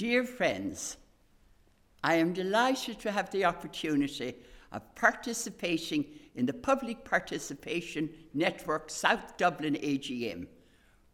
Dear 0.00 0.24
friends, 0.24 0.96
I 2.02 2.14
am 2.14 2.32
delighted 2.32 3.00
to 3.00 3.12
have 3.12 3.28
the 3.28 3.44
opportunity 3.44 4.34
of 4.72 4.94
participating 4.94 6.06
in 6.34 6.46
the 6.46 6.54
Public 6.54 7.04
Participation 7.04 8.08
Network 8.32 8.88
South 8.88 9.36
Dublin 9.36 9.74
AGM, 9.74 10.46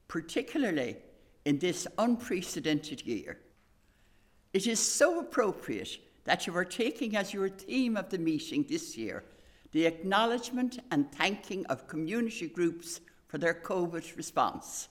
particularly 0.07 0.99
in 1.45 1.59
this 1.59 1.89
unprecedented 1.99 3.05
year. 3.05 3.41
It 4.53 4.69
is 4.69 4.79
so 4.79 5.19
appropriate 5.19 5.99
that 6.23 6.47
you 6.47 6.57
are 6.57 6.65
taking 6.65 7.17
as 7.17 7.35
your 7.35 7.49
theme 7.49 7.97
of 7.97 8.11
the 8.11 8.19
meeting 8.19 8.67
this 8.69 8.97
year 8.97 9.25
the 9.73 9.85
acknowledgement 9.85 10.79
and 10.93 11.11
thanking 11.11 11.67
of 11.67 11.89
community 11.89 12.47
groups 12.47 13.01
for 13.27 13.39
their 13.39 13.55
COVID 13.55 14.17
response. 14.17 14.87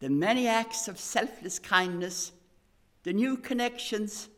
The 0.00 0.08
many 0.08 0.48
acts 0.48 0.88
of 0.88 0.98
selfless 0.98 1.58
kindness, 1.58 2.32
the 3.02 3.12
new 3.12 3.36
connections 3.36 4.28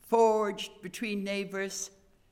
forged 0.00 0.82
between 0.82 1.24
neighbours, 1.24 1.90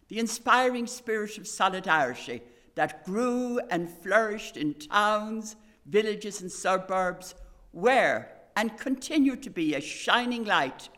the 0.09 0.19
inspiring 0.19 0.87
spirit 0.87 1.39
of 1.39 1.47
solidarity 1.47 2.43
that 2.75 3.05
grew 3.05 3.59
and 3.71 3.91
flourished 3.91 4.57
in 4.57 4.75
towns, 4.75 5.57
villages, 5.87 6.41
and 6.41 6.51
suburbs 6.53 7.35
were 7.73 8.27
and 8.57 8.77
continue 8.77 9.37
to 9.37 9.51
be 9.51 9.75
a 9.75 9.81
shining 9.81 10.45
light 10.45 10.89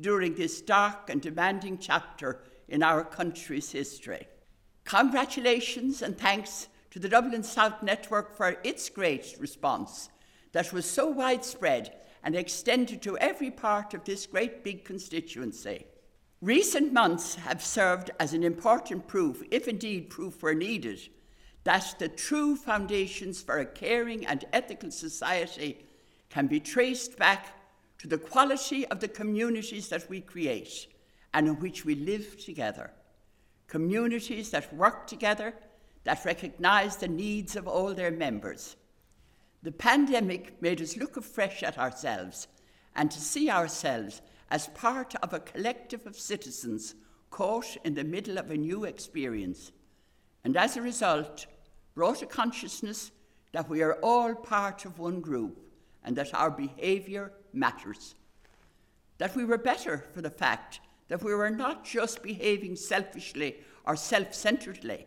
during 0.00 0.34
this 0.34 0.60
dark 0.60 1.10
and 1.10 1.20
demanding 1.20 1.78
chapter 1.78 2.40
in 2.68 2.82
our 2.82 3.02
country's 3.02 3.72
history. 3.72 4.26
Congratulations 4.84 6.02
and 6.02 6.16
thanks 6.16 6.68
to 6.90 6.98
the 6.98 7.08
Dublin 7.08 7.42
South 7.42 7.82
Network 7.82 8.36
for 8.36 8.56
its 8.62 8.88
great 8.88 9.34
response 9.38 10.08
that 10.52 10.72
was 10.72 10.88
so 10.88 11.08
widespread 11.08 11.94
and 12.22 12.36
extended 12.36 13.02
to 13.02 13.18
every 13.18 13.50
part 13.50 13.94
of 13.94 14.04
this 14.04 14.26
great 14.26 14.64
big 14.64 14.84
constituency. 14.84 15.86
Recent 16.40 16.92
months 16.92 17.34
have 17.34 17.64
served 17.64 18.10
as 18.20 18.32
an 18.32 18.44
important 18.44 19.06
proof, 19.06 19.42
if 19.50 19.66
indeed 19.66 20.10
proof 20.10 20.42
were 20.42 20.54
needed, 20.54 21.00
that 21.64 21.94
the 21.98 22.08
true 22.08 22.54
foundations 22.54 23.42
for 23.42 23.58
a 23.58 23.66
caring 23.66 24.24
and 24.26 24.44
ethical 24.52 24.90
society 24.90 25.84
can 26.30 26.46
be 26.46 26.60
traced 26.60 27.18
back 27.18 27.54
to 27.98 28.06
the 28.06 28.18
quality 28.18 28.86
of 28.86 29.00
the 29.00 29.08
communities 29.08 29.88
that 29.88 30.08
we 30.08 30.20
create 30.20 30.86
and 31.34 31.48
in 31.48 31.58
which 31.60 31.84
we 31.84 31.94
live 31.94 32.42
together 32.42 32.92
communities 33.68 34.50
that 34.50 34.74
work 34.74 35.06
together, 35.06 35.54
that 36.04 36.24
recognise 36.24 36.96
the 36.96 37.06
needs 37.06 37.54
of 37.54 37.68
all 37.68 37.94
their 37.94 38.10
members. 38.10 38.76
The 39.62 39.72
pandemic 39.72 40.60
made 40.62 40.80
us 40.80 40.96
look 40.96 41.16
afresh 41.16 41.62
at 41.62 41.78
ourselves 41.78 42.46
and 42.94 43.10
to 43.10 43.20
see 43.20 43.50
ourselves 43.50 44.22
as 44.50 44.68
part 44.68 45.14
of 45.16 45.32
a 45.32 45.40
collective 45.40 46.06
of 46.06 46.18
citizens 46.18 46.94
caught 47.30 47.76
in 47.84 47.94
the 47.94 48.04
middle 48.04 48.38
of 48.38 48.50
a 48.50 48.56
new 48.56 48.84
experience, 48.84 49.72
and 50.44 50.56
as 50.56 50.76
a 50.76 50.82
result, 50.82 51.46
brought 51.94 52.22
a 52.22 52.26
consciousness 52.26 53.10
that 53.52 53.68
we 53.68 53.82
are 53.82 53.94
all 53.94 54.34
part 54.34 54.84
of 54.84 54.98
one 54.98 55.20
group 55.20 55.60
and 56.04 56.16
that 56.16 56.32
our 56.34 56.50
behaviour 56.50 57.32
matters. 57.52 58.14
That 59.18 59.34
we 59.34 59.44
were 59.44 59.58
better 59.58 60.04
for 60.14 60.22
the 60.22 60.30
fact 60.30 60.80
that 61.08 61.22
we 61.22 61.34
were 61.34 61.50
not 61.50 61.84
just 61.84 62.22
behaving 62.22 62.76
selfishly 62.76 63.56
or 63.84 63.96
self 63.96 64.32
centeredly, 64.32 65.06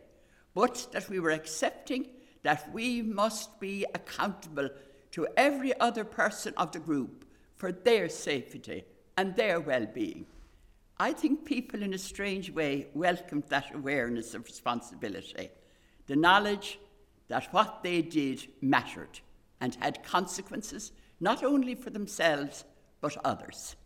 but 0.54 0.88
that 0.92 1.08
we 1.08 1.18
were 1.18 1.30
accepting 1.30 2.06
that 2.42 2.72
we 2.72 3.02
must 3.02 3.58
be 3.60 3.84
accountable 3.94 4.68
to 5.12 5.28
every 5.36 5.78
other 5.80 6.04
person 6.04 6.54
of 6.56 6.72
the 6.72 6.78
group 6.78 7.24
for 7.56 7.72
their 7.72 8.08
safety 8.08 8.84
and 9.16 9.36
their 9.36 9.60
well 9.60 9.86
being. 9.86 10.26
I 10.98 11.12
think 11.12 11.44
people, 11.44 11.82
in 11.82 11.94
a 11.94 11.98
strange 11.98 12.50
way, 12.50 12.86
welcomed 12.94 13.44
that 13.48 13.74
awareness 13.74 14.34
of 14.34 14.44
responsibility, 14.44 15.50
the 16.06 16.16
knowledge 16.16 16.78
that 17.28 17.52
what 17.52 17.82
they 17.82 18.02
did 18.02 18.46
mattered 18.60 19.20
and 19.60 19.74
had 19.76 20.04
consequences 20.04 20.92
not 21.20 21.42
only 21.42 21.74
for 21.74 21.90
themselves 21.90 22.64
but 23.00 23.16
others. 23.24 23.76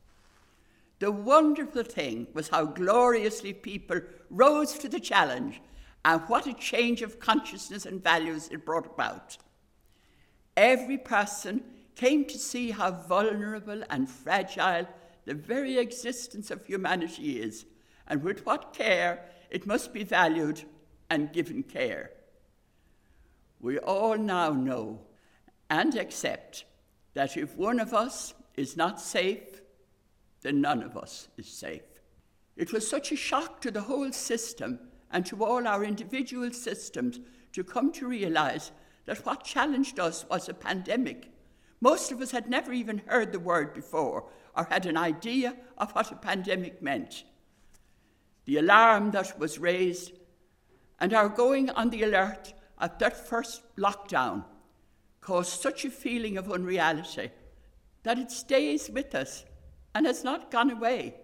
The 0.99 1.13
wonderful 1.13 1.83
thing 1.83 2.27
was 2.33 2.49
how 2.49 2.65
gloriously 2.65 3.53
people 3.53 4.01
rose 4.31 4.75
to 4.79 4.89
the 4.89 5.01
challenge 5.01 5.61
and 6.07 6.23
what 6.29 6.47
a 6.47 6.55
change 6.55 7.03
of 7.03 7.19
consciousness 7.19 7.85
and 7.85 8.03
values 8.03 8.49
it 8.53 8.65
brought 8.65 8.87
about. 8.87 9.37
Every 10.57 10.99
person 10.99 11.65
came 11.97 12.25
to 12.27 12.39
see 12.39 12.71
how 12.71 12.93
vulnerable 12.93 13.83
and 13.91 14.09
fragile 14.09 14.87
the 15.25 15.35
very 15.35 15.79
existence 15.79 16.53
of 16.53 16.65
humanity 16.65 17.41
is, 17.41 17.67
and 18.07 18.23
with 18.23 18.47
what 18.47 18.73
care 18.73 19.25
it 19.51 19.67
must 19.67 19.93
be 19.93 20.05
valued 20.05 20.63
and 21.11 21.33
given 21.33 21.65
care. 21.65 22.13
We 23.61 23.81
all 23.81 24.17
now 24.17 24.51
know 24.51 25.01
and 25.69 25.97
accept 25.97 26.67
that 27.15 27.37
if 27.37 27.57
one 27.57 27.81
of 27.81 27.93
us 27.93 28.33
is 28.55 28.77
not 28.77 29.01
safe, 29.01 29.61
then 30.43 30.61
none 30.61 30.85
of 30.85 30.97
us 30.97 31.27
is 31.37 31.49
safe. 31.49 31.83
It 32.57 32.73
was 32.73 32.89
such 32.89 33.11
a 33.11 33.17
shock 33.17 33.61
to 33.63 33.73
the 33.73 33.83
whole 33.83 34.13
system 34.13 34.79
and 35.11 35.25
to 35.27 35.45
all 35.45 35.67
our 35.67 35.85
individual 35.85 36.53
systems 36.53 37.21
to 37.53 37.65
come 37.65 37.93
to 37.93 38.07
realize 38.07 38.73
that 39.07 39.25
what 39.25 39.45
challenged 39.45 39.99
us 39.99 40.25
was 40.29 40.49
a 40.49 40.55
pandemic. 40.55 41.31
Most 41.81 42.13
of 42.13 42.21
us 42.21 42.31
had 42.31 42.49
never 42.49 42.73
even 42.73 43.03
heard 43.07 43.33
the 43.33 43.39
word 43.39 43.75
before 43.75 44.25
or 44.57 44.65
had 44.65 44.87
an 44.87 44.97
idea 44.97 45.57
of 45.79 45.93
what 45.93 46.11
a 46.11 46.17
pandemic 46.17 46.83
meant. 46.83 47.25
The 48.47 48.59
alarm 48.59 49.11
that 49.13 49.39
was 49.39 49.59
raised 49.59 50.13
and 50.99 51.13
our 51.13 51.29
going 51.29 51.71
on 51.71 51.91
the 51.91 52.03
alert 52.03 52.55
at 52.81 52.99
that 52.99 53.29
first 53.29 53.63
lockdown 53.77 54.45
caused 55.21 55.61
such 55.61 55.85
a 55.85 55.91
feeling 55.91 56.39
of 56.39 56.51
unreality 56.51 57.31
that 58.03 58.19
it 58.19 58.31
stays 58.31 58.89
with 58.89 59.15
us 59.15 59.45
and 59.95 60.07
has 60.07 60.23
not 60.23 60.51
gone 60.51 60.71
away. 60.71 61.17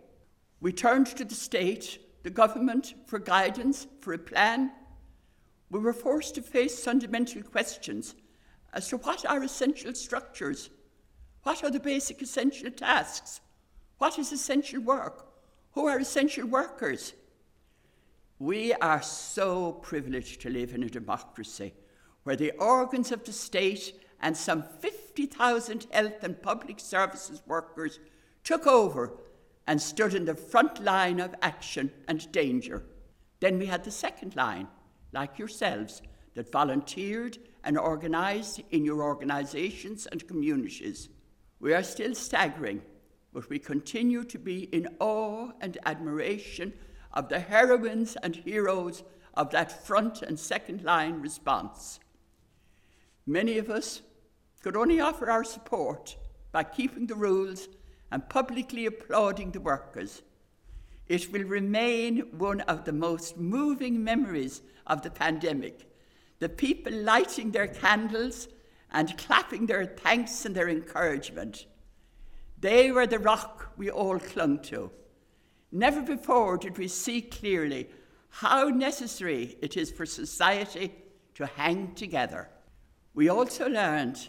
We 0.61 0.73
turned 0.73 1.07
to 1.07 1.25
the 1.25 1.35
state, 1.35 1.99
the 2.23 2.31
government, 2.31 2.95
for 3.07 3.19
guidance, 3.19 3.87
for 4.01 4.13
a 4.13 4.19
plan. 4.19 4.73
We 5.71 5.81
were 5.81 5.93
forced 5.93 6.35
to 6.37 6.43
face 6.43 6.85
fundamental 6.85 7.43
questions 7.43 8.15
as 8.73 8.89
to 8.89 8.97
what 8.99 9.25
are 9.27 9.43
essential 9.43 9.95
structures, 9.95 10.71
what 11.43 11.63
are 11.65 11.71
the 11.71 11.81
basic 11.81 12.23
essential 12.23 12.71
tasks, 12.71 13.41
what 13.99 14.19
is 14.19 14.33
essential 14.33 14.81
work, 14.81 15.27
who 15.73 15.87
are 15.87 15.99
essential 15.99 16.47
workers. 16.47 17.15
We 18.39 18.73
are 18.75 19.03
so 19.03 19.73
privileged 19.73 20.41
to 20.43 20.51
live 20.51 20.75
in 20.75 20.83
a 20.83 20.89
democracy 20.89 21.75
where 22.25 22.37
the 22.37 22.53
organs 22.53 23.13
of 23.13 23.25
the 23.25 23.33
state 23.33 23.95
and 24.21 24.37
some 24.37 24.63
50,000 24.81 25.87
health 25.91 26.23
and 26.23 26.41
public 26.41 26.79
services 26.79 27.43
workers 27.47 27.99
took 28.45 28.67
over 28.67 29.13
and 29.67 29.81
stood 29.81 30.15
in 30.15 30.25
the 30.25 30.35
front 30.35 30.83
line 30.83 31.21
of 31.21 31.35
action 31.43 31.91
and 32.09 32.31
danger. 32.33 32.83
Then 33.41 33.59
we 33.59 33.67
had 33.67 33.85
the 33.85 33.91
second 33.91 34.37
line, 34.37 34.69
like 35.13 35.39
yourselves, 35.39 36.03
that 36.35 36.51
volunteered 36.51 37.39
and 37.65 37.79
organised 37.79 38.61
in 38.71 38.85
your 38.85 39.03
organisations 39.03 40.07
and 40.07 40.27
communities. 40.27 41.09
We 41.61 41.75
are 41.75 41.83
still 41.83 42.15
staggering, 42.15 42.83
but 43.33 43.49
we 43.49 43.59
continue 43.59 44.25
to 44.25 44.39
be 44.39 44.65
in 44.65 44.89
awe 44.99 45.51
and 45.61 45.79
admiration 45.85 46.73
of 47.13 47.29
the 47.29 47.41
heroines 47.41 48.17
and 48.23 48.35
heroes 48.35 49.03
of 49.35 49.51
that 49.51 49.87
front 49.87 50.23
and 50.23 50.39
second 50.39 50.83
line 50.83 51.21
response. 51.21 52.01
Many 53.27 53.59
of 53.59 53.71
us 53.71 54.03
could 54.63 54.77
only 54.77 55.01
offer 55.01 55.31
our 55.31 55.45
support 55.45 56.17
by 56.51 56.65
keeping 56.65 57.07
the 57.07 57.15
rules 57.15 57.69
and 58.13 58.29
publicly 58.29 58.85
applauding 58.85 59.51
the 59.51 59.61
workers. 59.61 60.21
It 61.09 61.33
will 61.33 61.45
remain 61.45 62.19
one 62.37 62.61
of 62.61 62.85
the 62.85 62.93
most 62.93 63.39
moving 63.39 64.05
memories 64.05 64.61
of 64.87 65.01
the 65.01 65.11
pandemic. 65.11 65.91
The 66.39 66.51
people 66.51 66.93
lighting 66.93 67.51
their 67.51 67.69
candles 67.69 68.49
and 68.93 69.17
clapping 69.17 69.65
their 69.65 69.87
thanks 69.87 70.45
and 70.45 70.55
their 70.55 70.69
encouragement. 70.69 71.65
They 72.61 72.93
were 72.93 73.07
the 73.07 73.19
rock 73.19 73.73
we 73.79 73.91
all 73.91 74.19
clung 74.19 74.59
to. 74.65 74.91
Never 75.73 76.03
before 76.03 76.59
did 76.59 76.77
we 76.77 76.89
see 76.89 77.23
clearly 77.23 77.89
how 78.29 78.69
necessary 78.69 79.57
it 79.63 79.79
is 79.79 79.91
for 79.91 80.05
society 80.05 80.93
to 81.35 81.47
hang 81.47 81.95
together. 81.95 82.51
We 83.15 83.31
also 83.31 83.69
learned 83.69 84.29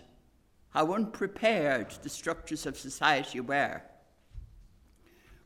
how 0.73 0.91
unprepared 0.91 1.91
the 2.01 2.09
structures 2.09 2.65
of 2.65 2.77
society 2.77 3.39
were. 3.39 3.81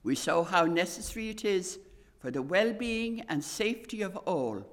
We 0.04 0.16
saw 0.16 0.44
how 0.44 0.64
necessary 0.64 1.30
it 1.30 1.44
is 1.44 1.80
for 2.20 2.32
the 2.32 2.42
well 2.42 2.72
being 2.72 3.22
and 3.28 3.44
safety 3.44 4.02
of 4.02 4.16
all 4.18 4.66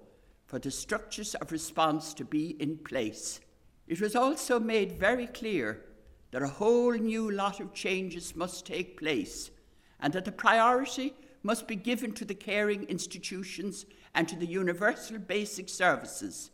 for 0.47 0.61
the 0.61 0.71
structures 0.71 1.35
of 1.35 1.51
response 1.51 2.15
to 2.15 2.25
be 2.25 2.51
in 2.61 2.79
place. 2.79 3.41
It 3.89 4.01
was 4.01 4.15
also 4.15 4.61
made 4.61 4.93
very 4.93 5.27
clear 5.27 5.85
that 6.31 6.43
a 6.43 6.49
whole 6.49 6.93
new 6.93 7.33
lot 7.33 7.59
of 7.59 7.75
changes 7.75 8.37
must 8.37 8.65
take 8.65 8.99
place 8.99 9.51
and 9.99 10.13
that 10.13 10.25
the 10.25 10.33
priority 10.33 11.15
must 11.43 11.67
be 11.67 11.77
given 11.77 12.13
to 12.13 12.25
the 12.25 12.35
caring 12.35 12.85
institutions 12.85 13.87
and 14.15 14.29
to 14.29 14.37
the 14.37 14.47
universal 14.47 15.19
basic 15.19 15.69
services. 15.69 16.53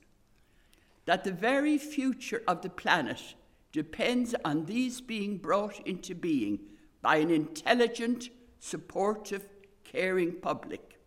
That 1.04 1.24
the 1.24 1.32
very 1.32 1.76
future 1.76 2.42
of 2.48 2.62
the 2.62 2.70
planet 2.70 3.34
depends 3.72 4.34
on 4.44 4.64
these 4.64 5.00
being 5.00 5.38
brought 5.38 5.78
into 5.86 6.14
being 6.14 6.58
by 7.02 7.16
an 7.16 7.30
intelligent, 7.30 8.28
supportive, 8.58 9.48
caring 9.84 10.32
public. 10.32 10.98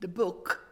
The 0.00 0.08
book, 0.08 0.64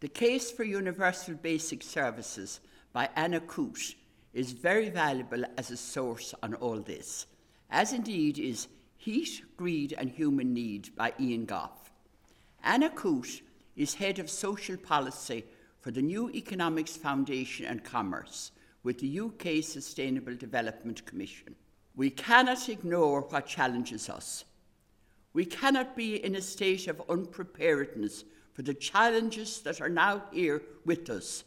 The 0.00 0.08
Case 0.08 0.50
for 0.50 0.64
Universal 0.64 1.36
Basic 1.36 1.82
Services 1.82 2.60
by 2.92 3.08
Anna 3.16 3.40
Coote, 3.40 3.94
is 4.32 4.52
very 4.52 4.90
valuable 4.90 5.44
as 5.56 5.70
a 5.70 5.76
source 5.76 6.34
on 6.42 6.54
all 6.54 6.80
this, 6.80 7.26
as 7.70 7.92
indeed 7.92 8.38
is 8.38 8.68
Heat, 8.96 9.42
Greed 9.56 9.94
and 9.96 10.10
Human 10.10 10.52
Need 10.52 10.94
by 10.94 11.14
Ian 11.18 11.46
Gough. 11.46 11.90
Anna 12.62 12.90
Coote 12.90 13.40
is 13.74 13.94
head 13.94 14.18
of 14.18 14.28
social 14.28 14.76
policy 14.76 15.44
for 15.80 15.90
the 15.90 16.02
New 16.02 16.30
Economics 16.30 16.96
Foundation 16.96 17.64
and 17.66 17.82
Commerce 17.82 18.52
with 18.82 18.98
the 18.98 19.20
UK 19.20 19.62
Sustainable 19.62 20.34
Development 20.34 21.04
Commission. 21.06 21.54
We 21.94 22.10
cannot 22.10 22.68
ignore 22.68 23.22
what 23.22 23.46
challenges 23.46 24.08
us. 24.08 24.44
We 25.32 25.44
cannot 25.44 25.96
be 25.96 26.16
in 26.24 26.34
a 26.34 26.40
state 26.40 26.88
of 26.88 27.02
unpreparedness 27.08 28.24
for 28.52 28.62
the 28.62 28.74
challenges 28.74 29.60
that 29.60 29.80
are 29.80 29.88
now 29.88 30.22
here 30.32 30.62
with 30.84 31.08
us, 31.10 31.44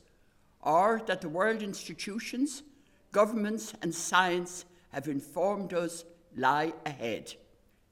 or 0.62 1.02
that 1.08 1.22
the 1.22 1.30
world 1.30 1.62
institutions, 1.62 2.64
governments, 3.12 3.74
and 3.82 3.94
science 3.94 4.66
have 4.92 5.08
informed 5.08 5.74
us 5.74 6.06
lie 6.36 6.74
ahead. 6.86 7.34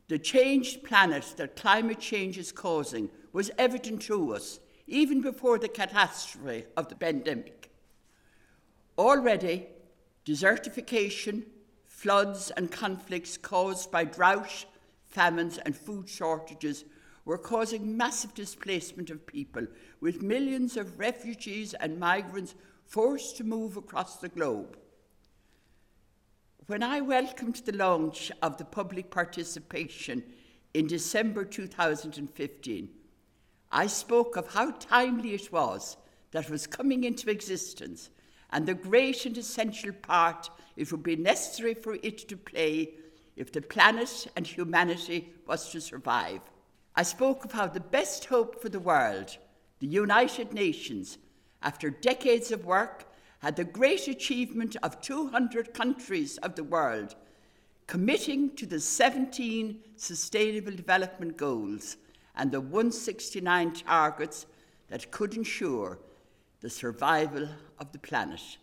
The 0.07 0.19
changed 0.19 0.83
planet 0.83 1.33
that 1.37 1.55
climate 1.55 1.99
change 1.99 2.37
is 2.37 2.51
causing 2.51 3.09
was 3.33 3.51
evident 3.57 4.01
to 4.03 4.33
us 4.33 4.59
even 4.87 5.21
before 5.21 5.57
the 5.57 5.69
catastrophe 5.69 6.65
of 6.75 6.89
the 6.89 6.95
pandemic. 6.95 7.70
Already, 9.01 9.65
desertification, 10.27 11.45
floods, 11.87 12.51
and 12.51 12.71
conflicts 12.71 13.35
caused 13.35 13.89
by 13.89 14.03
drought, 14.03 14.65
famines, 15.07 15.57
and 15.57 15.75
food 15.75 16.07
shortages 16.07 16.85
were 17.25 17.39
causing 17.39 17.97
massive 17.97 18.35
displacement 18.35 19.09
of 19.09 19.25
people, 19.25 19.65
with 20.01 20.21
millions 20.21 20.77
of 20.77 20.99
refugees 20.99 21.73
and 21.73 21.99
migrants 21.99 22.53
forced 22.85 23.37
to 23.37 23.43
move 23.43 23.75
across 23.75 24.17
the 24.17 24.29
globe. 24.29 24.77
When 26.67 26.83
I 26.83 27.01
welcomed 27.01 27.55
the 27.65 27.75
launch 27.75 28.31
of 28.43 28.57
the 28.57 28.65
public 28.65 29.09
participation 29.09 30.21
in 30.75 30.85
December 30.85 31.43
2015, 31.43 32.89
I 33.71 33.87
spoke 33.87 34.35
of 34.35 34.53
how 34.53 34.69
timely 34.73 35.33
it 35.33 35.51
was 35.51 35.97
that 36.33 36.51
was 36.51 36.67
coming 36.67 37.03
into 37.03 37.31
existence 37.31 38.11
and 38.51 38.65
the 38.65 38.73
great 38.73 39.25
and 39.25 39.37
essential 39.37 39.91
part 39.93 40.49
it 40.75 40.91
would 40.91 41.03
be 41.03 41.15
necessary 41.15 41.73
for 41.73 41.95
it 42.01 42.27
to 42.29 42.37
play 42.37 42.91
if 43.35 43.51
the 43.51 43.61
planet 43.61 44.27
and 44.35 44.45
humanity 44.45 45.33
was 45.47 45.69
to 45.71 45.81
survive. 45.81 46.41
I 46.95 47.03
spoke 47.03 47.45
of 47.45 47.53
how 47.53 47.67
the 47.67 47.79
best 47.79 48.25
hope 48.25 48.61
for 48.61 48.69
the 48.69 48.79
world, 48.79 49.37
the 49.79 49.87
United 49.87 50.53
Nations, 50.53 51.17
after 51.61 51.89
decades 51.89 52.51
of 52.51 52.65
work, 52.65 53.05
had 53.39 53.55
the 53.55 53.63
great 53.63 54.07
achievement 54.07 54.75
of 54.83 55.01
200 55.01 55.73
countries 55.73 56.37
of 56.39 56.55
the 56.55 56.63
world 56.63 57.15
committing 57.87 58.55
to 58.55 58.65
the 58.65 58.79
17 58.79 59.77
Sustainable 59.97 60.71
Development 60.71 61.35
Goals 61.35 61.97
and 62.35 62.51
the 62.51 62.61
169 62.61 63.73
targets 63.73 64.45
that 64.87 65.11
could 65.11 65.35
ensure 65.35 65.99
the 66.61 66.69
survival 66.69 67.47
of 67.79 67.91
the 67.91 67.99
planet, 67.99 68.57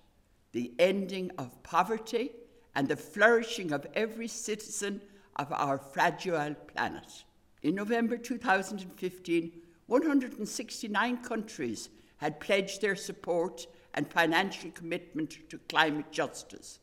the 0.52 0.72
ending 0.78 1.30
of 1.36 1.62
poverty, 1.62 2.30
and 2.74 2.88
the 2.88 2.96
flourishing 2.96 3.72
of 3.72 3.86
every 3.94 4.28
citizen 4.28 5.00
of 5.36 5.52
our 5.52 5.78
fragile 5.78 6.54
planet. 6.72 7.24
In 7.62 7.74
November 7.74 8.16
2015, 8.16 9.52
169 9.86 11.16
countries 11.18 11.88
had 12.18 12.40
pledged 12.40 12.80
their 12.80 12.96
support 12.96 13.66
and 13.94 14.10
financial 14.10 14.70
commitment 14.70 15.48
to 15.48 15.58
climate 15.68 16.10
justice 16.12 16.78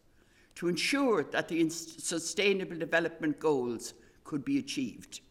to 0.55 0.67
ensure 0.67 1.23
that 1.23 1.47
the 1.47 1.69
Sustainable 1.69 2.77
Development 2.77 3.39
Goals 3.39 3.93
could 4.23 4.43
be 4.43 4.57
achieved. 4.57 5.21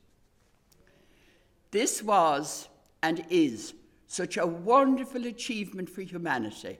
This 1.70 2.02
was 2.02 2.68
and 3.02 3.24
is 3.28 3.74
such 4.14 4.36
a 4.36 4.46
wonderful 4.46 5.26
achievement 5.26 5.90
for 5.90 6.02
humanity. 6.02 6.78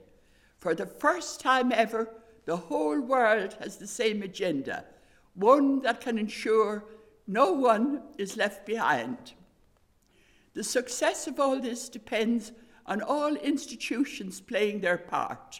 For 0.57 0.73
the 0.73 0.85
first 0.85 1.41
time 1.41 1.73
ever, 1.73 2.09
the 2.45 2.55
whole 2.55 3.01
world 3.01 3.57
has 3.59 3.75
the 3.75 3.87
same 3.87 4.23
agenda, 4.23 4.85
one 5.33 5.81
that 5.81 5.99
can 5.99 6.17
ensure 6.17 6.85
no 7.27 7.51
one 7.51 8.03
is 8.17 8.37
left 8.37 8.65
behind. 8.65 9.33
The 10.53 10.63
success 10.63 11.27
of 11.27 11.37
all 11.37 11.59
this 11.59 11.89
depends 11.89 12.53
on 12.85 13.01
all 13.01 13.35
institutions 13.35 14.39
playing 14.39 14.79
their 14.79 14.97
part. 14.97 15.59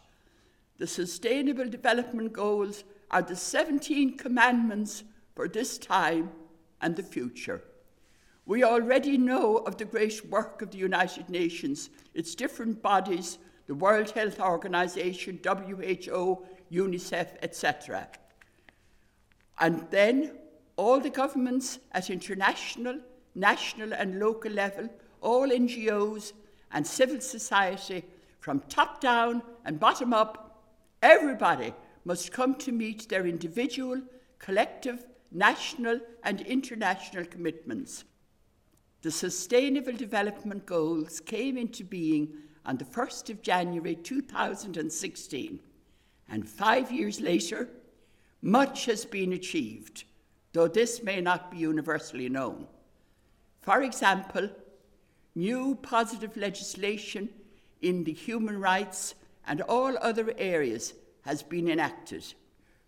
The 0.77 0.87
Sustainable 0.87 1.67
Development 1.67 2.31
Goals 2.31 2.85
are 3.11 3.21
the 3.21 3.35
17 3.35 4.17
commandments 4.17 5.03
for 5.35 5.49
this 5.49 5.77
time 5.77 6.31
and 6.79 6.95
the 6.95 7.03
future. 7.03 7.61
We 8.47 8.63
already 8.63 9.17
know 9.17 9.57
of 9.57 9.77
the 9.77 9.85
great 9.85 10.23
work 10.29 10.61
of 10.61 10.69
the 10.69 10.77
United 10.77 11.29
Nations, 11.29 11.89
its 12.13 12.35
different 12.35 12.81
bodies, 12.81 13.39
the 13.65 13.73
World 13.73 14.11
Health 14.11 14.39
Organization, 14.39 15.39
WHO, 15.43 16.45
UNICEF, 16.71 17.37
etc. 17.41 18.07
And 19.59 19.87
then 19.89 20.33
all 20.75 20.99
the 20.99 21.09
governments 21.09 21.79
at 21.91 22.11
international, 22.11 22.99
national, 23.33 23.93
and 23.93 24.19
local 24.19 24.51
level, 24.51 24.89
all 25.21 25.49
NGOs 25.49 26.33
and 26.71 26.85
civil 26.85 27.21
society, 27.21 28.03
from 28.39 28.59
top 28.69 29.01
down 29.01 29.41
and 29.65 29.79
bottom 29.79 30.13
up, 30.13 30.63
everybody 31.01 31.73
must 32.03 32.31
come 32.31 32.53
to 32.55 32.71
meet 32.71 33.09
their 33.09 33.25
individual, 33.25 33.99
collective, 34.37 35.03
national, 35.31 35.99
and 36.23 36.41
international 36.41 37.25
commitments 37.25 38.03
the 39.05 39.11
Sustainable 39.11 39.93
Development 39.93 40.65
Goals 40.65 41.19
came 41.19 41.59
into 41.59 41.83
being 41.83 42.27
on 42.65 42.77
the 42.77 42.85
1st 42.85 43.29
of 43.29 43.43
January 43.43 43.93
2016, 43.93 45.59
and 46.27 46.49
five 46.49 46.91
years 46.91 47.21
later, 47.21 47.69
much 48.41 48.85
has 48.85 49.05
been 49.05 49.33
achieved, 49.33 50.05
though 50.53 50.67
this 50.67 51.03
may 51.03 51.21
not 51.21 51.51
be 51.51 51.57
universally 51.57 52.29
known. 52.29 52.65
For 53.61 53.83
example, 53.83 54.49
new 55.35 55.75
positive 55.83 56.35
legislation 56.35 57.29
in 57.83 58.05
the 58.05 58.13
human 58.13 58.59
rights 58.59 59.13
and 59.45 59.61
all 59.61 59.95
other 60.01 60.33
areas 60.39 60.95
has 61.25 61.43
been 61.43 61.69
enacted. 61.69 62.33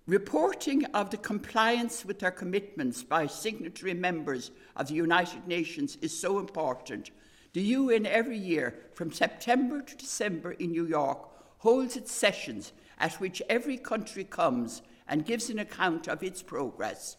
Reporting 0.07 0.85
of 0.93 1.09
the 1.09 1.17
compliance 1.17 2.05
with 2.05 2.19
their 2.19 2.31
commitments 2.31 3.03
by 3.03 3.27
signatory 3.27 3.93
members 3.93 4.51
of 4.77 4.87
the 4.87 4.93
United 4.93 5.45
Nations 5.45 5.97
is 6.01 6.17
so 6.17 6.39
important. 6.39 7.11
The 7.51 7.61
UN 7.61 8.05
every 8.05 8.37
year, 8.37 8.85
from 8.93 9.11
September 9.11 9.81
to 9.81 9.97
December 9.97 10.51
in 10.53 10.71
New 10.71 10.87
York, 10.87 11.27
holds 11.57 11.97
its 11.97 12.13
sessions 12.13 12.71
at 12.97 13.15
which 13.15 13.41
every 13.49 13.75
country 13.75 14.23
comes 14.23 14.81
and 15.09 15.25
gives 15.25 15.49
an 15.49 15.59
account 15.59 16.07
of 16.07 16.23
its 16.23 16.41
progress. 16.41 17.17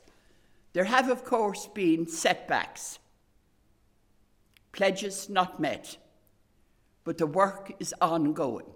There 0.73 0.85
have, 0.85 1.11
of 1.11 1.27
course, 1.27 1.67
been 1.67 2.09
setbacks, 2.09 3.01
pledges 4.73 5.29
not 5.29 5.61
met, 5.61 5.99
but 7.05 7.19
the 7.19 7.27
work 7.27 7.71
is 7.79 7.95
ongoing. 8.01 8.73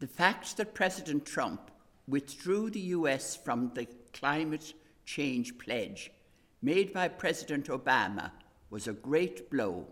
The 0.00 0.06
fact 0.06 0.58
that 0.58 0.74
President 0.74 1.24
Trump 1.24 1.70
withdrew 2.08 2.70
the 2.70 2.80
US 2.96 3.36
from 3.36 3.70
the 3.74 3.86
climate 4.12 4.72
change 5.04 5.58
pledge 5.58 6.10
made 6.62 6.92
by 6.92 7.08
President 7.08 7.66
Obama 7.66 8.30
was 8.70 8.88
a 8.88 8.92
great 8.92 9.50
blow. 9.50 9.86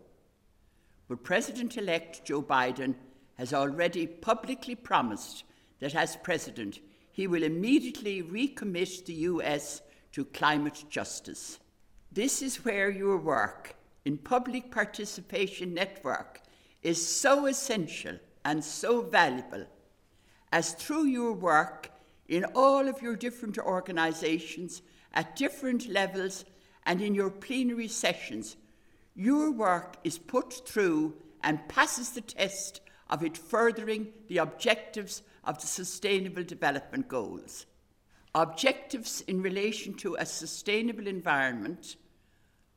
But 1.09 1.23
President 1.23 1.77
elect 1.77 2.25
Joe 2.25 2.43
Biden 2.43 2.95
has 3.35 3.53
already 3.53 4.07
publicly 4.07 4.75
promised 4.75 5.45
that 5.79 5.95
as 5.95 6.17
president, 6.17 6.81
he 7.13 7.27
will 7.27 7.43
immediately 7.43 8.23
recommit 8.23 9.05
the 9.05 9.15
US 9.15 9.83
to 10.13 10.25
climate 10.25 10.85
justice. 10.89 11.59
This 12.11 12.43
is 12.43 12.65
where 12.65 12.91
your 12.91 13.19
work 13.19 13.77
in 14.05 14.17
Public 14.17 14.71
Participation 14.71 15.75
Network 15.75 16.41
is 16.83 17.07
so 17.07 17.47
essential 17.47 18.19
and 18.45 18.65
so 18.65 19.03
valuable, 19.03 19.67
as 20.53 20.73
through 20.73 21.05
your 21.05 21.33
work 21.33 21.91
in 22.29 22.45
all 22.55 22.89
of 22.89 23.03
your 23.03 23.17
different 23.17 23.59
organisations 23.59 24.83
at 25.13 25.37
different 25.37 25.89
levels 25.89 26.45
and 26.85 27.01
in 27.01 27.15
your 27.15 27.31
plenary 27.31 27.89
sessions, 27.89 28.57
your 29.15 29.51
work 29.51 29.97
is 30.05 30.19
put 30.19 30.53
through 30.69 31.15
and 31.43 31.69
passes 31.69 32.11
the 32.11 32.21
test 32.21 32.81
of 33.09 33.23
it 33.23 33.37
furthering 33.37 34.09
the 34.29 34.39
objectives 34.39 35.23
of 35.45 35.61
the 35.61 35.67
Sustainable 35.67 36.43
Development 36.43 37.07
Goals. 37.09 37.67
Objectives 38.35 39.23
in 39.23 39.41
relation 39.41 39.95
to 39.95 40.17
a 40.17 40.27
sustainable 40.27 41.07
environment, 41.07 41.97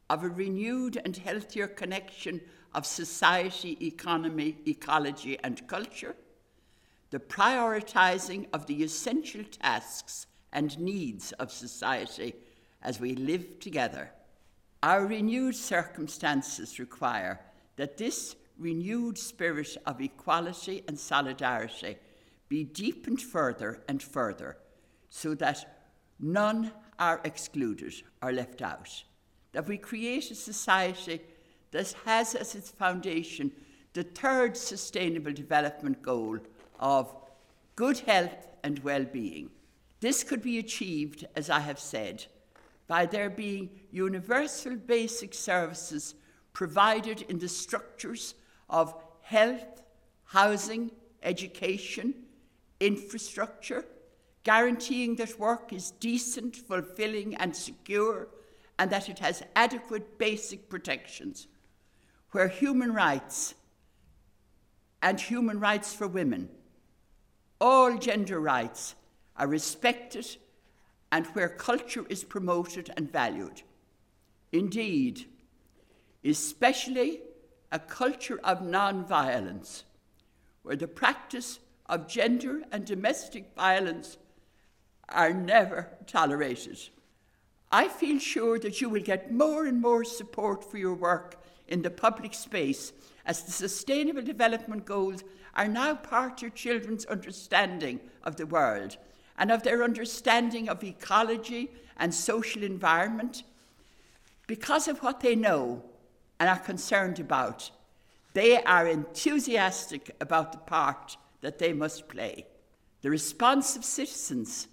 of 0.10 0.24
a 0.24 0.30
renewed 0.30 1.00
and 1.04 1.18
healthier 1.18 1.68
connection 1.68 2.42
of 2.74 2.86
society, 2.86 3.78
economy, 3.82 4.58
ecology, 4.68 5.38
and 5.44 5.68
culture, 5.68 6.16
the 7.12 7.20
prioritising 7.20 8.48
of 8.54 8.66
the 8.66 8.84
essential 8.84 9.44
tasks 9.44 10.28
and 10.52 10.78
needs 10.80 11.32
of 11.34 11.52
society 11.52 12.34
as 12.82 13.00
we 13.00 13.16
live 13.16 13.60
together. 13.60 14.12
Our 14.82 15.06
renewed 15.06 15.56
circumstances 15.56 16.80
require 16.80 17.42
that 17.76 17.98
this 17.98 18.36
renewed 18.58 19.18
spirit 19.18 19.76
of 19.86 20.02
equality 20.02 20.84
and 20.88 21.00
solidarity 21.00 21.98
be 22.48 22.64
deepened 22.64 23.22
further 23.22 23.82
and 23.88 24.02
further 24.02 24.58
so 25.10 25.34
that 25.36 25.88
none 26.20 26.72
are 26.98 27.22
excluded 27.24 27.94
or 28.22 28.32
left 28.32 28.62
out. 28.62 29.04
That 29.54 29.68
we 29.68 29.78
create 29.78 30.32
a 30.32 30.36
society 30.36 31.22
that 31.72 31.94
has 32.06 32.36
as 32.36 32.56
its 32.56 32.72
foundation 32.72 33.52
the 33.94 34.04
third 34.04 34.56
sustainable 34.56 35.32
development 35.32 36.02
goal 36.02 36.38
of 36.80 37.14
good 37.76 38.00
health 38.00 38.48
and 38.64 38.80
well 38.80 39.04
being. 39.04 39.50
This 40.00 40.24
could 40.24 40.42
be 40.42 40.60
achieved, 40.60 41.28
as 41.36 41.50
I 41.50 41.60
have 41.60 41.80
said, 41.80 42.26
by 42.88 43.06
there 43.06 43.30
being 43.30 43.70
universal 43.92 44.76
basic 44.76 45.34
services 45.34 46.16
provided 46.54 47.22
in 47.24 47.40
the 47.40 47.48
structures 47.48 48.34
of 48.70 48.96
health, 49.22 49.84
housing, 50.26 50.92
education, 51.22 52.14
infrastructure, 52.80 53.86
guaranteeing 54.44 55.16
that 55.18 55.40
work 55.40 55.74
is 55.74 55.92
decent, 55.92 56.56
fulfilling, 56.56 57.36
and 57.36 57.56
secure, 57.56 58.28
and 58.78 58.90
that 58.90 59.10
it 59.10 59.20
has 59.20 59.44
adequate 59.56 60.18
basic 60.18 60.70
protections, 60.70 61.48
where 62.32 62.48
human 62.48 62.94
rights 62.94 63.54
and 65.02 65.20
human 65.20 65.60
rights 65.60 65.94
for 65.94 66.08
women, 66.08 66.50
all 67.60 67.98
gender 67.98 68.40
rights, 68.40 68.96
are 69.36 69.48
respected 69.48 70.38
and 71.12 71.26
where 71.28 71.50
culture 71.50 72.06
is 72.10 72.24
promoted 72.24 72.92
and 72.98 73.12
valued. 73.12 73.62
Indeed, 74.52 75.26
especially 76.24 77.22
a 77.72 77.80
culture 77.80 78.40
of 78.44 78.62
non-violence, 78.62 79.86
where 80.64 80.76
the 80.76 80.88
practice 80.88 81.60
of 81.86 82.08
gender 82.08 82.64
and 82.72 82.86
domestic 82.86 83.56
violence 83.56 84.18
are 85.08 85.34
never 85.34 85.90
tolerated. 86.06 86.80
I 87.72 87.88
feel 87.88 88.20
sure 88.20 88.60
that 88.60 88.82
you 88.82 88.90
will 88.90 89.02
get 89.02 89.32
more 89.32 89.66
and 89.66 89.82
more 89.82 90.04
support 90.04 90.70
for 90.70 90.78
your 90.78 90.96
work 90.96 91.44
in 91.70 91.82
the 91.82 91.90
public 91.90 92.34
space 92.34 92.92
as 93.26 93.44
the 93.44 93.52
Sustainable 93.52 94.22
Development 94.22 94.86
Goals 94.86 95.24
are 95.56 95.68
now 95.68 95.96
part 95.96 96.44
of 96.44 96.56
children's 96.56 97.06
understanding 97.06 98.00
of 98.24 98.36
the 98.36 98.46
world 98.46 98.98
and 99.38 99.52
of 99.52 99.64
their 99.64 99.84
understanding 99.84 100.68
of 100.68 100.84
ecology 100.84 101.72
and 101.98 102.14
social 102.14 102.64
environment. 102.64 103.44
Because 104.48 104.88
of 104.88 105.00
what 105.00 105.20
they 105.20 105.36
know 105.36 105.84
and 106.40 106.50
are 106.50 106.60
concerned 106.60 107.20
about, 107.20 107.72
they 108.34 108.62
are 108.64 108.88
enthusiastic 108.88 110.16
about 110.20 110.52
the 110.52 110.58
part 110.60 111.18
that 111.42 111.60
they 111.60 111.74
must 111.74 112.08
play. 112.10 112.46
The 113.02 113.10
response 113.10 113.76
of 113.76 113.86
citizens 113.86 114.68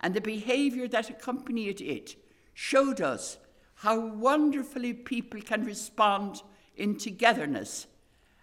and 0.00 0.14
the 0.14 0.20
behaviour 0.20 0.88
that 0.88 1.10
accompanied 1.10 1.80
it 1.80 2.16
showed 2.54 3.00
us 3.00 3.38
how 3.76 3.98
wonderfully 3.98 4.92
people 4.92 5.40
can 5.40 5.64
respond 5.64 6.42
in 6.76 6.96
togetherness 6.96 7.86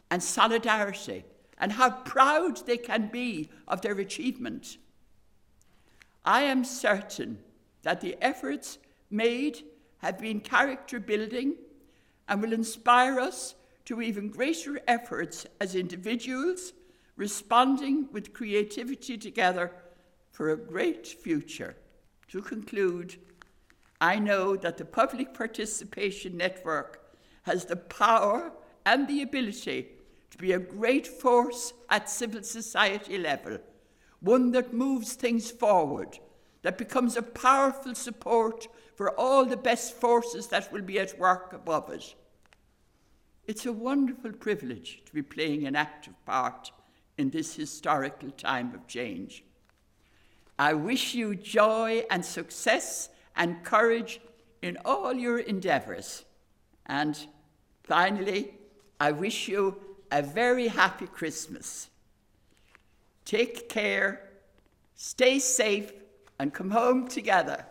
and 0.10 0.22
solidarity, 0.22 1.24
and 1.58 1.72
how 1.72 1.90
proud 1.90 2.66
they 2.66 2.78
can 2.78 3.08
be 3.08 3.50
of 3.68 3.82
their 3.82 3.98
achievement. 4.00 4.78
I 6.25 6.42
am 6.44 6.63
certain 6.63 7.40
that 7.84 8.02
the 8.02 8.16
efforts 8.22 8.78
made 9.10 9.63
have 10.00 10.20
been 10.20 10.40
character 10.40 11.00
building 11.00 11.56
and 12.28 12.42
will 12.42 12.54
inspire 12.54 13.20
us 13.20 13.56
to 13.86 14.02
even 14.02 14.30
greater 14.30 14.80
efforts 14.88 15.46
as 15.60 15.75
individuals, 15.75 16.74
responding 17.16 18.08
with 18.12 18.34
creativity 18.34 19.18
together 19.18 19.72
for 20.32 20.50
a 20.50 20.58
great 20.58 21.08
future. 21.08 21.75
To 22.30 22.42
conclude, 22.42 23.18
I 24.02 24.20
know 24.20 24.56
that 24.58 24.78
the 24.78 24.86
Public 24.86 25.34
Participation 25.34 26.38
Network 26.38 27.02
has 27.44 27.66
the 27.66 27.76
power 27.76 28.52
and 28.86 29.08
the 29.08 29.22
ability 29.22 29.88
to 30.32 30.38
be 30.38 30.52
a 30.52 30.60
great 30.60 31.08
force 31.08 31.74
at 31.90 32.10
civil 32.10 32.44
society 32.44 33.18
level 33.18 33.60
one 34.24 34.52
that 34.52 34.74
moves 34.74 35.14
things 35.14 35.52
forward, 35.52 36.18
that 36.62 36.78
becomes 36.78 37.18
a 37.18 37.22
powerful 37.22 37.94
support 37.94 38.68
for 38.96 39.12
all 39.20 39.46
the 39.46 39.58
best 39.58 39.94
forces 39.96 40.48
that 40.48 40.72
will 40.72 40.82
be 40.82 40.98
at 40.98 41.20
work 41.20 41.52
above 41.52 41.90
it. 41.90 42.16
It's 43.46 43.66
a 43.66 43.74
wonderful 43.74 44.32
privilege 44.32 45.02
to 45.06 45.14
be 45.14 45.22
playing 45.22 45.68
an 45.68 45.76
active 45.76 46.14
part 46.26 46.72
in 47.18 47.30
this 47.30 47.56
historical 47.56 48.32
time 48.32 48.74
of 48.74 48.88
change. 48.88 49.44
I 50.58 50.74
wish 50.74 51.14
you 51.14 51.36
joy 51.36 52.06
and 52.10 52.24
success 52.24 53.10
and 53.36 53.63
courage 53.63 54.22
in 54.62 54.78
all 54.86 55.13
your 55.13 55.40
endeavours. 55.40 56.25
And 56.86 57.28
finally, 57.84 58.54
I 59.00 59.12
wish 59.12 59.48
you 59.48 59.80
a 60.12 60.22
very 60.22 60.68
happy 60.68 61.08
Christmas. 61.08 61.90
Take 63.25 63.70
care, 63.70 64.30
stay 64.96 65.40
safe, 65.40 65.92
and 66.40 66.54
come 66.54 66.72
home 66.72 67.08
together. 67.08 67.66